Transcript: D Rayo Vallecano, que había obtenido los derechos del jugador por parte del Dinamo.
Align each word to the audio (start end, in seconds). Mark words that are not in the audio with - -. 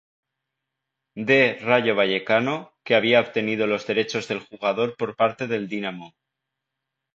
D 1.27 1.31
Rayo 1.67 1.93
Vallecano, 1.99 2.55
que 2.83 2.95
había 2.95 3.19
obtenido 3.21 3.67
los 3.67 3.85
derechos 3.85 4.27
del 4.27 4.39
jugador 4.39 4.97
por 4.97 5.15
parte 5.15 5.45
del 5.45 5.67
Dinamo. 5.69 6.15